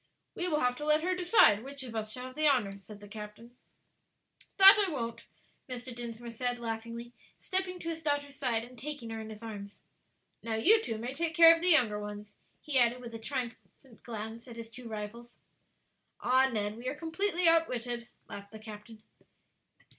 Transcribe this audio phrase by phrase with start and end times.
[0.33, 3.01] "We will have to let her decide which of us shall have the honor," said
[3.01, 3.55] the captain.
[4.57, 5.25] "That I won't,"
[5.69, 5.93] Mr.
[5.93, 9.83] Dinsmore said, laughingly, stepping to his daughter's side and taking her in his arms.
[10.41, 14.01] "Now, you two may take care of the younger ones," he added, with a triumphant
[14.01, 15.37] glance at his two rivals.
[16.19, 19.03] "Ah, Ned, we are completely outwitted," laughed the captain.